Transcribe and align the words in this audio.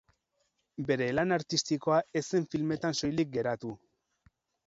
Bere 0.87 1.09
lan 1.17 1.33
artistikoa 1.35 1.99
ez 2.21 2.25
zen 2.33 2.49
filmetan 2.53 2.99
soilik 3.01 3.31
geratu. 3.37 3.77